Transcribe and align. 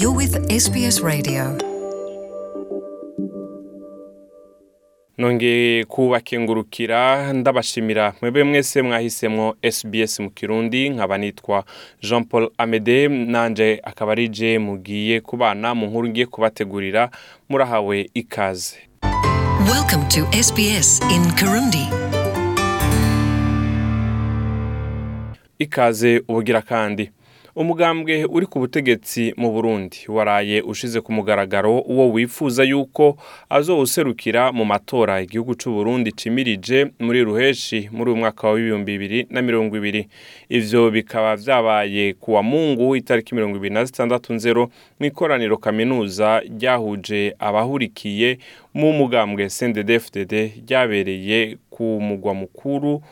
You're 0.00 0.16
with 0.16 0.34
SBS 0.50 1.00
Radio. 1.02 1.58
nongeye 5.18 5.84
kubakengurukira 5.84 7.32
ndabashimira 7.32 8.14
mwebwe 8.22 8.44
mwese 8.44 8.82
mwahisemwo 8.82 9.56
SBS 9.70 10.20
mu 10.20 10.30
kirundi 10.30 10.88
nkaba 10.90 11.18
nitwa 11.18 11.64
Jean 12.02 12.24
Paul 12.24 12.50
Amede 12.58 13.08
nanje 13.08 13.80
akaba 13.84 14.12
ari 14.12 14.28
je 14.28 14.58
mugiye 14.58 15.20
kubana 15.20 15.74
mu 15.74 15.86
nkuru 15.86 16.08
ngiye 16.08 16.26
kubategurira 16.26 17.10
murahawe 17.48 18.10
ikaze 18.14 18.76
Welcome 19.72 20.04
to 20.08 20.42
SBS 20.42 21.00
in 21.14 21.32
Kirundi. 21.32 21.86
ikaze 25.58 26.22
ubugira 26.28 26.62
kandi 26.62 27.10
umugambwe 27.56 28.24
uri 28.24 28.46
ku 28.46 28.58
butegetsi 28.58 29.32
mu 29.36 29.50
burundi. 29.52 29.96
Waraye 30.08 30.60
ushize 30.62 31.00
ku 31.00 31.12
mugaragaro 31.12 31.78
uwo 31.78 32.12
wifuza 32.12 32.64
yuko 32.64 33.16
azowuserukira 33.50 34.52
mu 34.52 34.64
matora 34.64 35.20
igihugu 35.24 35.54
c'u 35.54 35.72
Burundi 35.72 36.12
cimirije 36.12 36.86
muri 37.00 37.24
ruheshi 37.24 37.88
muri 37.92 38.10
uyu 38.10 38.20
mwaka 38.20 38.48
wa 38.48 38.60
ibihumbi 38.60 38.92
bibiri 38.92 39.26
na 39.30 39.42
mirongo 39.42 39.76
ibiri. 39.76 40.08
Ivyo 40.48 40.90
bikaba 40.90 41.36
vyabaye 41.36 42.12
ku 42.20 42.32
wa 42.36 42.42
mungu 42.42 42.96
itariki 42.96 43.34
mirongo 43.34 43.56
ibiri 43.56 43.74
na 43.74 43.84
zitandatu 43.84 44.32
nzero 44.34 44.68
mw'ikoraniro 45.00 45.56
kaminuza 45.56 46.40
ryahuje 46.58 47.34
abahurikiye 47.38 48.38
mu 48.74 48.92
mugambwe 48.92 49.48
CNDD-FDD 49.48 50.32
ryabereye 50.68 51.56
ku 51.70 51.84
mugwa 52.02 52.34
mukuru 52.34 53.02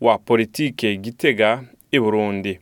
wa 0.00 0.18
politike 0.18 0.96
Gitega 0.96 1.62
i 1.92 1.98
Burundi. 2.00 2.58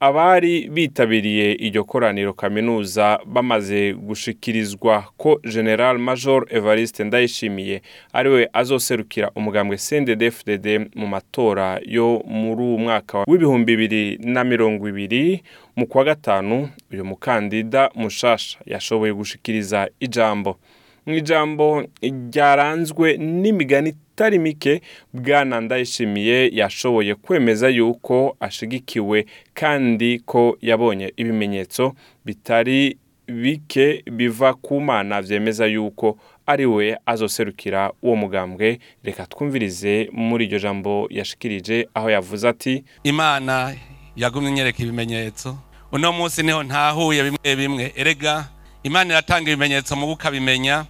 Abari 0.00 0.68
bitabiriye 0.68 1.52
iryo 1.52 1.84
koraniro 1.84 2.32
kaminuza 2.32 3.18
bamaze 3.26 3.92
gushikirizwa 3.94 5.04
ko 5.16 5.40
General 5.52 5.98
Major 5.98 6.46
Evariste 6.50 7.04
Ndayishimiye 7.04 7.82
ari 8.12 8.28
we 8.28 8.48
azoserukira 8.52 9.30
umugambwe 9.36 9.76
CNDD-FDD 9.76 10.66
mu 10.94 11.06
matora 11.06 11.80
yo 11.86 12.22
muri 12.26 12.62
uwu 12.62 12.78
mwaka 12.78 13.24
w'ibihumbi 13.28 13.76
bibiri 13.76 14.18
na 14.24 14.44
mirongo 14.44 14.88
ibiri 14.88 15.42
mu 15.76 15.86
kwa 15.86 16.04
gatanu. 16.04 16.68
Uyu 16.92 17.04
mukandida 17.04 17.90
mushasha 17.94 18.58
yashoboye 18.66 19.12
gushikiriza 19.12 19.88
ijambo. 20.00 20.58
Mu 21.06 21.14
ijambo 21.14 21.84
ryaranzwe 22.02 23.16
n'imigani 23.16 23.94
itari 24.14 24.38
mike 24.38 24.80
bwana 25.12 25.60
ndayishimiye 25.60 26.50
yashoboye 26.52 27.14
kwemeza 27.14 27.68
yuko 27.68 28.36
ashigikiwe 28.40 29.26
kandi 29.54 30.18
ko 30.18 30.56
yabonye 30.62 31.12
ibimenyetso 31.16 31.94
bitari 32.24 32.96
bike 33.26 34.02
biva 34.12 34.54
ku 34.54 34.80
mana 34.80 35.22
vyemeza 35.22 35.66
yuko 35.66 36.18
ari 36.46 36.66
we 36.66 36.96
azoserukira 37.06 37.92
uwo 38.02 38.16
mugambwe. 38.16 38.78
Reka 39.04 39.26
twumvirize 39.26 40.08
muri 40.12 40.44
iryo 40.44 40.58
jambo 40.58 41.08
yashikirije 41.10 41.88
aho 41.94 42.10
yavuze 42.10 42.48
ati 42.48 42.84
imana 43.02 43.74
yagumye 44.16 44.48
inyereka 44.48 44.82
ibimenyetso. 44.82 45.58
Uno 45.92 46.12
munsi 46.12 46.42
ni 46.42 46.52
ho 46.52 46.62
ntahuye 46.62 47.22
bimwe 47.22 47.56
bimwe. 47.56 47.92
Erega 47.96 48.48
imana 48.82 49.10
iratanga 49.14 49.50
ibimenyetso 49.50 49.96
mu 49.96 50.12
ukabimenya 50.12 50.84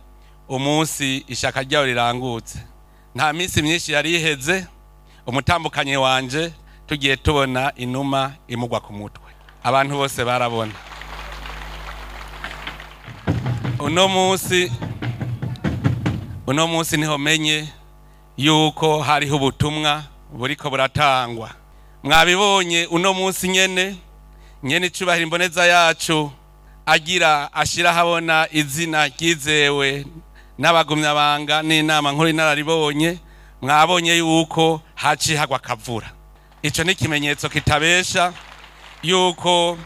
umunsi 0.48 1.24
ishaka 1.28 1.62
ryawe 1.62 1.86
rirangutse. 1.86 2.58
Nta 3.14 3.32
minsi 3.32 3.62
myinshi 3.62 3.92
yari 3.92 4.14
iheze 4.14 4.66
umutambukanyi 5.26 5.96
wanje 5.96 6.52
tugiye 6.86 7.16
tubona 7.16 7.72
inuma 7.76 8.32
imugwa 8.48 8.80
ku 8.80 8.92
mutwe. 8.92 9.30
Abantu 9.62 9.96
bose 9.96 10.24
barabona. 10.24 10.72
Uno 13.78 14.08
munsi 14.08 14.72
uno 16.46 16.66
munsi 16.66 16.96
ni 16.96 17.06
ho 17.06 17.18
menye 17.18 17.68
yuko 18.36 19.02
hariho 19.02 19.36
ubutumwa 19.36 20.02
buriko 20.32 20.70
buratangwa. 20.70 21.50
Mwabibonye 22.02 22.86
uno 22.86 23.14
munsi 23.14 23.48
nyene 23.48 23.96
nyene 24.62 24.86
icubahiro 24.86 25.24
imboneza 25.24 25.66
yacu 25.66 26.30
agira 26.86 27.52
ashira 27.52 27.92
habona 27.92 28.48
izina 28.52 29.06
ryizewe 29.08 30.06
n'abagumyabanga 30.58 31.62
n'inama 31.62 32.12
nkuru 32.12 32.28
inararibonye 32.28 33.18
mwabonye 33.62 34.16
yuko 34.18 34.80
haciye 34.94 35.38
hagwa 35.38 35.56
akavura 35.56 36.10
ico 36.62 36.84
ni 36.84 36.92
ikimenyetso 36.92 37.48
kitabesha 37.48 38.32
yuko 39.02 39.78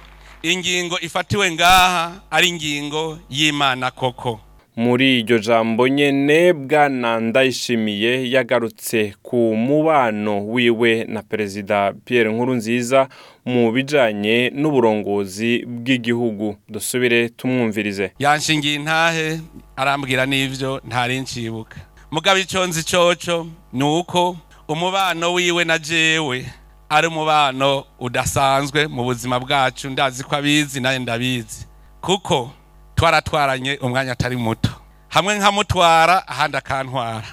ingingo 0.42 1.00
ifatiwe 1.00 1.50
ngaha 1.50 2.12
ari 2.30 2.48
ingingo 2.48 3.18
y'imana 3.30 3.90
koko. 3.90 4.40
Muri 4.78 5.18
iryo 5.20 5.38
jambo 5.38 5.88
nyene 5.88 6.52
bwana 6.52 7.20
ndayishimiye 7.20 8.30
yagarutse 8.30 9.14
ku 9.22 9.36
mubano 9.56 10.46
wiwe 10.46 11.04
na 11.04 11.22
perezida 11.22 11.92
Pierre 12.04 12.30
Nkurunziza 12.32 13.08
mu 13.44 13.72
bijanye 13.72 14.50
n'uburongozi 14.54 15.64
bw'igihugu. 15.66 16.56
Dusubire 16.68 17.28
tumwumvirize. 17.28 18.12
Yanshingiye 18.18 18.74
intahe 18.74 19.40
arambwira 19.76 20.26
n'ivyo 20.26 20.80
ntari 20.86 21.20
ncibuka. 21.20 21.76
Mugabo 22.10 22.38
ico 22.38 22.66
nzi 22.66 22.82
coco 22.90 23.46
ni 23.72 23.84
uko 23.84 24.36
umubano 24.68 25.32
wiwe 25.34 25.64
na 25.64 25.78
jewe 25.78 26.46
ari 26.88 27.06
umubano 27.06 27.84
udasanzwe 28.00 28.86
mu 28.86 29.02
buzima 29.04 29.40
bwacu. 29.40 29.90
Ndazi 29.90 30.24
ko 30.24 30.36
abizi 30.36 30.80
naye 30.80 30.98
ndabizi. 30.98 31.66
Kuko 32.00 32.50
twaratwaranye 32.98 33.72
umwanya 33.86 34.12
atari 34.16 34.36
muto. 34.44 34.70
Hamwe 35.14 35.32
nkamutwara 35.38 36.14
ahandi 36.32 36.56
akantwara. 36.60 37.28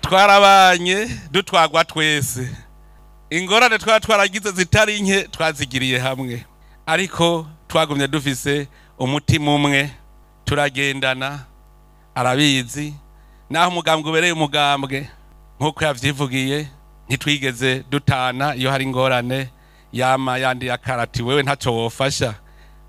Twarabanye 0.00 1.08
dutwagwa 1.30 1.84
twese. 1.84 2.48
Ingorane 3.30 3.78
twaba 3.78 4.00
twaragize 4.00 4.50
zitari 4.52 5.00
nke 5.00 5.22
twazigiriye 5.22 5.98
hamwe. 5.98 6.44
Ariko 6.86 7.46
twagumye 7.68 8.08
dufise 8.08 8.68
umutima 8.98 9.54
umwe. 9.54 9.90
Turagendana 10.44 11.38
arabizi. 12.14 12.94
Naho 13.50 13.70
umugambwe 13.70 14.10
ubereye 14.10 14.32
umugambwe. 14.32 15.08
Nk'uko 15.60 15.84
yavyivugiye 15.84 16.68
ntitwigeze 17.08 17.84
dutana 17.90 18.54
iyo 18.56 18.70
hari 18.70 18.84
ingorane. 18.84 19.48
Yama 19.92 20.38
yandi 20.38 20.66
yakarati 20.66 21.22
wewe 21.22 21.42
ntaco 21.42 21.74
wofasha 21.76 22.34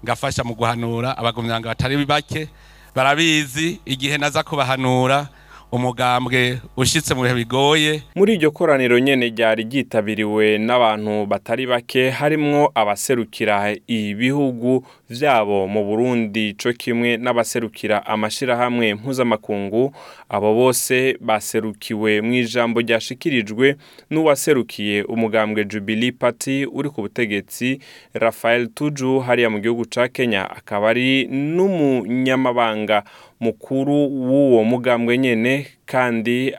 ngafasha 0.06 0.44
mu 0.44 0.54
guhanura 0.56 1.18
abagumyanga 1.18 1.70
batari 1.70 2.06
bake 2.06 2.50
barabizi 2.96 3.80
igihe 3.86 4.18
naza 4.18 4.44
kubahanura 4.44 5.28
umugambwe 5.74 6.60
ushitse 6.78 7.14
mu 7.18 7.22
bihe 7.26 7.36
bigoye. 7.36 8.02
Muri 8.16 8.34
iryo 8.38 8.52
koraniro 8.52 9.00
nyene 9.00 9.26
ryari 9.34 9.64
ryitabiriwe 9.64 10.58
n'abantu 10.58 11.26
batari 11.26 11.66
bake 11.68 12.10
harimwo 12.10 12.72
abaserukira 12.76 13.74
ibihugu 13.88 14.86
vyabo 15.10 15.68
mu 15.68 15.82
Burundi 15.86 16.54
co 16.54 16.70
kimwe 16.74 17.18
n'abaserukira 17.18 18.06
amashirahamwe 18.06 18.94
mpuzamakungu. 18.94 19.96
Abo 20.30 20.54
bose 20.54 21.18
baserukiwe 21.22 22.22
mu 22.22 22.34
ijambo 22.34 22.78
ryashikirijwe 22.82 23.76
n'uwaserukiye 24.14 25.04
umugambwe 25.04 25.66
Jubilee 25.66 26.12
Party 26.12 26.66
uri 26.70 26.90
ku 26.90 27.02
butegetsi 27.02 27.80
Rafael 28.14 28.68
Tuju 28.70 29.20
hariya 29.26 29.50
mu 29.50 29.58
gihugu 29.60 29.90
ca 29.90 30.06
Kenya 30.14 30.46
akaba 30.50 30.90
ari 30.94 31.26
n'umunyamabanga 31.26 33.04
mukuru 33.40 33.96
w'uwo 34.28 34.64
mugambwe 34.64 35.18
nyene 35.18 35.68
kandi 35.86 36.54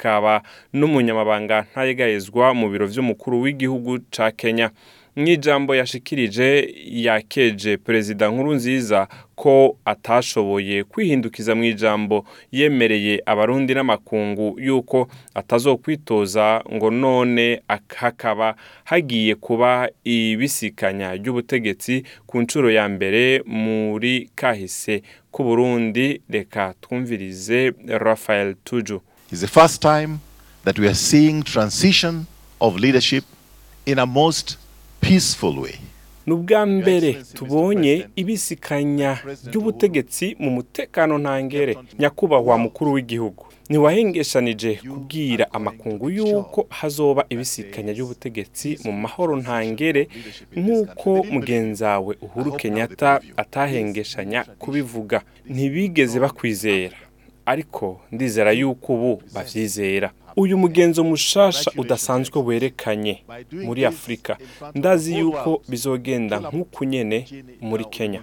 akaba 0.00 0.42
n'umunyamabanga 0.76 1.64
ntayegayezwa 1.72 2.52
mu 2.54 2.68
biro 2.68 2.86
vy'umukuru 2.86 3.40
w'igihugu 3.40 3.98
ca 4.12 4.28
Kenya. 4.36 4.70
Mw'ijambo 5.16 5.72
yashikirije 5.74 6.68
yakeje 7.06 7.76
perezida 7.80 8.28
Nkurunziza 8.28 9.08
ko 9.34 9.76
atashoboye 9.84 10.84
kwihindukiza 10.84 11.54
mu 11.56 11.64
ijambo 11.64 12.26
yemereye 12.52 13.22
abarundi 13.26 13.72
n'amakungu 13.74 14.60
yuko 14.60 15.08
atazokwitoza 15.34 16.60
ngo 16.74 16.90
none 16.90 17.62
hakaba 17.96 18.56
hagiye 18.84 19.34
kuba 19.34 19.88
ibisikanya 20.04 21.16
ry'ubutegetsi 21.16 22.04
ku 22.28 22.40
nshuro 22.44 22.68
ya 22.70 22.84
mbere 22.88 23.40
muri 23.46 24.28
kahise 24.36 25.00
ku 25.32 25.44
Burundi 25.44 26.20
reka 26.28 26.74
twumvirize 26.80 27.72
Rafael 27.88 28.54
Tuju. 28.64 29.00
It's 29.30 29.40
the 29.40 29.48
first 29.48 29.82
time 29.82 30.20
that 30.64 30.78
we 30.78 30.86
are 30.86 30.94
seeing 30.94 31.42
transition 31.42 32.26
of 32.60 32.76
leadership 32.76 33.24
in 33.86 33.98
a 33.98 34.06
most 34.06 34.56
peaceful 35.00 35.58
way. 35.60 35.74
ni 36.26 36.32
ubwa 36.32 36.66
mbere 36.66 37.12
tubonye 37.34 38.06
ibisikanya 38.16 39.18
ry'ubutegetsi 39.46 40.36
mu 40.38 40.50
mutekano 40.50 41.18
ntangere 41.18 41.76
nyakubahwa 41.98 42.58
mukuru 42.58 42.92
w'igihugu. 42.92 43.46
Ntiwahengeshanije 43.70 44.74
kubwira 44.74 45.52
amakungu 45.52 46.10
y'uko 46.10 46.66
hazoba 46.68 47.24
ibisikanya 47.28 47.92
y'ubutegetsi 47.92 48.78
mu 48.84 48.92
mahoro 48.92 49.36
ntangere 49.36 50.08
nk'uko 50.56 51.10
mugenzi 51.24 51.84
wawe 51.84 52.16
uhuru 52.20 52.52
kenyatta 52.52 53.20
atahengeshanya 53.36 54.44
kubivuga. 54.44 55.20
ntibigeze 55.46 56.20
bakwizera. 56.20 56.96
Ariko 57.46 58.00
ndizera 58.12 58.52
yuko 58.52 58.94
ubu 58.94 59.22
bavyizera 59.34 60.12
uyu 60.36 60.58
mugenzo 60.58 61.04
mushasha 61.04 61.70
udasanzwe 61.76 62.42
werekanye 62.42 63.22
muri 63.64 63.84
afurika 63.84 64.36
ndazi 64.74 65.18
yuko 65.18 65.62
bizogenda 65.68 66.36
nk'uku 66.40 66.84
nyene 66.84 67.18
muri 67.60 67.84
kenya. 67.84 68.20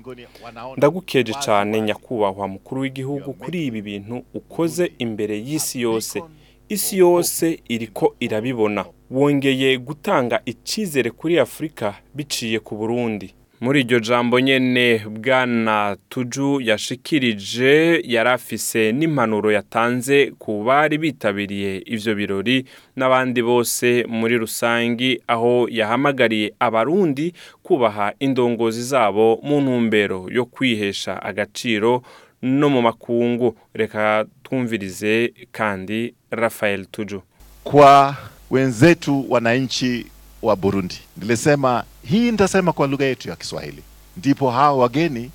Ndagukeje 0.78 1.34
cyane 1.46 1.82
nyakubahwa 1.82 2.48
mukuru 2.48 2.82
w'igihugu 2.82 3.34
kuri 3.34 3.66
ibi 3.66 3.82
bintu 3.82 4.24
ukoze 4.34 4.92
imbere 5.00 5.36
y'isi 5.48 5.82
yose. 5.82 6.22
Isi 6.70 6.98
yose 6.98 7.60
iriko 7.68 8.16
irabibona. 8.20 8.86
Wongeye 9.12 9.78
gutanga 9.78 10.42
icyizere 10.46 11.10
kuri 11.12 11.40
afurika 11.40 11.96
biciye 12.16 12.60
ku 12.60 12.76
burundi. 12.76 13.34
Muri 13.64 13.80
iryo 13.82 14.00
jambo 14.00 14.40
nyene 14.40 15.00
bwana 15.10 15.98
tuju 16.10 16.62
yashikirije 16.62 18.02
yari 18.06 18.30
afise 18.30 18.92
n'impanuro 18.92 19.52
yatanze 19.52 20.18
ku 20.40 20.64
bari 20.68 20.98
bitabiriye 20.98 21.72
ivyo 21.86 22.12
birori 22.16 22.58
n'abandi 22.98 23.40
bose 23.42 23.88
muri 24.10 24.36
rusangi 24.38 25.12
aho 25.28 25.68
yahamagariye 25.72 26.48
abarundi 26.60 27.34
kubaha 27.64 28.14
indongozi 28.20 28.84
zabo 28.84 29.40
mu 29.48 29.62
ntumbero 29.62 30.20
yo 30.38 30.46
kwihesha 30.46 31.14
agaciro 31.24 32.04
no 32.42 32.68
mu 32.70 32.82
makungu. 32.82 33.56
Reka 33.74 34.26
twumvirize 34.44 35.34
kandi 35.52 36.14
Rafael 36.32 36.86
Tuju. 36.86 37.22
Kwa 37.64 38.16
wenzetu 38.52 39.26
wananchi 39.32 40.06
wa 40.44 40.56
Burundi. 40.56 41.00
Nilisema 41.18 41.84
hii 42.06 42.32
nitasema 42.32 42.74
kwa 42.74 42.88
lugha 42.88 43.06
yetu 43.06 43.30
ya 43.30 43.36
Kiswahili, 43.36 43.84
ndipo 44.18 44.52
hao 44.52 44.78
wageni 44.78 45.32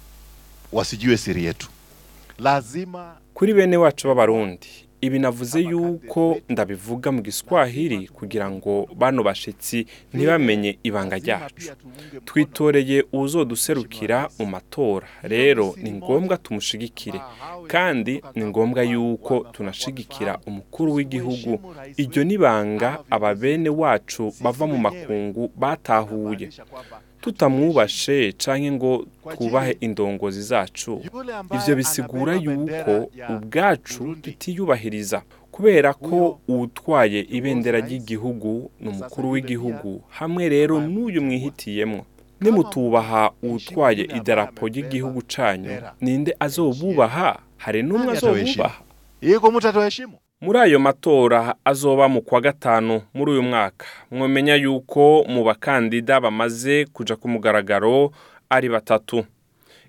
wasijue 0.72 1.16
siri 1.16 1.44
yetu. 1.44 1.68
Lazima 2.38 3.14
kuri 3.34 3.54
bene 3.54 3.76
wacu 3.76 4.08
b'abarundi 4.08 4.68
ibi 5.00 5.18
navuze 5.18 5.60
yuko 5.60 6.38
ndabivuga 6.48 7.12
mu 7.12 7.22
giswahili 7.22 8.08
kugira 8.08 8.50
ngo 8.50 8.88
bano 8.96 9.22
bashitsi 9.22 9.86
ntibamenye 10.14 10.78
ibanga 10.82 11.16
ryacu. 11.18 11.72
Twitoreye 12.24 13.04
uwuzoduserukira 13.12 14.28
mu 14.38 14.46
matora. 14.46 15.06
Rero 15.22 15.74
ni 15.82 15.92
ngombwa 15.92 16.36
tumushigikire. 16.36 17.20
Kandi 17.66 18.22
ni 18.34 18.44
ngombwa 18.44 18.82
yuko 18.82 19.46
tunashigikira 19.52 20.38
umukuru 20.46 20.94
w'igihugu. 20.94 21.74
Iryo 21.96 22.24
nibanga 22.24 22.98
aba 23.10 23.34
bene 23.34 23.68
wacu 23.68 24.32
bava 24.40 24.66
mu 24.66 24.78
makungu 24.78 25.50
batahuye. 25.56 26.48
Tutamwubashe 27.32 28.32
canke 28.32 28.72
ngo 28.72 29.06
twubahe 29.34 29.76
indongozi 29.80 30.42
zacu. 30.42 31.00
Ivyo 31.54 31.76
bisigura 31.76 32.34
yuko 32.34 33.10
ubwacu 33.28 34.16
tutiyubahiriza. 34.22 35.22
Kubera 35.50 35.94
ko 35.94 36.40
uwutwaye 36.48 37.20
ibendera 37.30 37.78
ry'igihugu 37.80 38.70
ni 38.80 38.88
umukuru 38.88 39.30
w'igihugu. 39.30 40.02
Hamwe 40.08 40.48
rero 40.48 40.80
n'uyu 40.80 41.22
mwihitiyemwo 41.22 42.04
nimutubaha 42.40 43.30
uwutwaye 43.42 44.02
idarapo 44.18 44.68
ry'igihugu 44.68 45.22
canyu. 45.26 45.70
Ninde 46.00 46.36
azobubaha? 46.40 47.38
Hari 47.56 47.82
n'umwe 47.82 48.12
azobubaha? 48.12 48.80
iko 49.20 49.50
mtu 49.50 49.68
atoheshimu 49.68 50.16
muri 50.40 50.58
ayo 50.58 50.78
matora 50.78 51.54
azoba 51.64 52.08
mu 52.08 52.22
kwa 52.22 52.40
gatanu 52.40 53.02
muri 53.14 53.32
uyu 53.32 53.42
mwaka. 53.42 53.86
Mwamenya 54.10 54.54
yuko 54.54 55.24
mu 55.28 55.44
bakandida 55.44 56.20
bamaze 56.20 56.84
kuja 56.92 57.16
ku 57.16 57.28
mugaragaro 57.28 58.10
ari 58.50 58.68
batatu. 58.68 59.24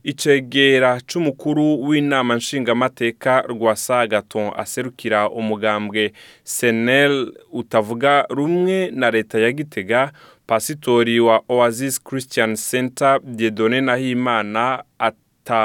Icegera 0.04 1.01
c'umukuru 1.07 1.81
w'inama 1.84 2.36
nshingamateka 2.36 3.42
rwa 3.42 3.75
sagaton 3.75 4.51
aserukira 4.57 5.30
umugambwe 5.30 6.13
senel 6.44 7.34
utavuga 7.52 8.25
rumwe 8.30 8.92
na 8.92 9.12
leta 9.12 9.40
ya 9.40 9.52
gitega 9.52 10.12
pasitori 10.48 11.19
wa 11.19 11.42
oasis 11.50 12.04
christian 12.04 12.56
center 12.56 13.19
diedone 13.24 13.81
nahimana 13.81 14.84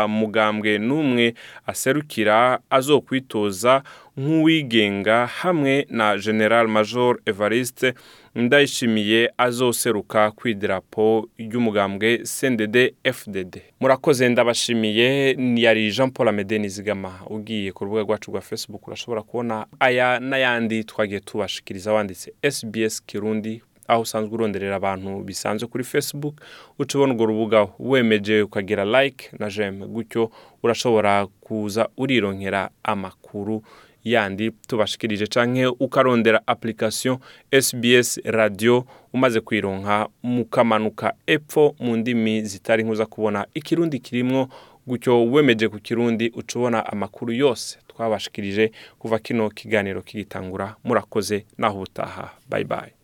mugambwe 0.09 0.79
n'umwe 0.79 1.35
aserukira 1.67 2.59
azokwitoza 2.71 3.83
nk'uwigenga 4.17 5.27
hamwe 5.27 5.87
na 5.91 6.17
general 6.19 6.69
major 6.69 7.19
evariste 7.27 7.95
ndayishimiye 8.35 9.31
azoseruka 9.39 10.31
ku 10.31 10.49
idarapo 10.49 11.29
ry'umugambwe 11.39 12.19
cndd 12.25 12.77
fdd 13.13 13.55
murakoze 13.81 14.29
ndabashimiye. 14.29 15.37
Yari 15.57 15.91
jean 15.91 16.11
paul 16.11 16.29
amede 16.29 16.59
nizigama 16.59 17.13
ugiye 17.27 17.73
ku 17.73 17.85
rubuga 17.85 18.03
rwacu 18.03 18.31
rwa 18.31 18.41
facebook. 18.41 18.87
Urashobora 18.89 19.23
kubona 19.23 19.67
aya 19.81 20.21
n'ayandi 20.21 20.85
twagiye 20.85 21.21
tubashikiriza 21.21 21.93
wanditse 21.93 22.33
sbs 22.51 23.03
kirundi 23.07 23.63
aho 23.89 24.03
usanzwe 24.03 24.35
uronderera 24.35 24.77
abantu 24.77 25.23
bisanzwe 25.23 25.69
kuri 25.69 25.85
facebook 25.85 26.41
uca 26.79 26.95
ubona 26.99 27.15
urwo 27.15 27.27
rubuga 27.27 27.69
wemeje 27.79 28.43
ukagira 28.43 28.85
like 28.85 29.31
na 29.39 29.51
jeme 29.51 29.87
gutyo 29.87 30.31
urashobora 30.63 31.27
kuza 31.41 31.89
urironkera 31.97 32.71
amakuru 32.83 33.63
yandi 34.05 34.51
tubashikirije 34.51 35.27
canke 35.27 35.67
ukarondera 35.67 36.43
application 36.47 37.19
SBS 37.61 38.21
radio 38.25 38.85
umaze 39.13 39.41
kwironka 39.41 40.09
mukamanuka 40.23 41.15
epfo 41.27 41.75
mu 41.81 41.97
ndimi 41.97 42.43
zitari 42.43 42.83
nkuza 42.85 43.07
kubona 43.07 43.47
ikirundi 43.55 43.99
kirimwo 43.99 44.49
gutyo 44.87 45.25
wemeje 45.33 45.69
ku 45.69 45.79
kirundi 45.79 46.33
uca 46.37 46.55
ubona 46.59 46.87
amakuru 46.87 47.33
yose 47.33 47.79
twabashikirije 47.89 48.73
kuva 48.99 49.19
kino 49.19 49.51
kiganiro 49.51 50.03
kigitangura 50.03 50.77
murakoze 50.85 51.45
naho 51.59 51.77
ubutaha. 51.77 52.31
Bye 52.51 52.65
bye. 52.65 53.04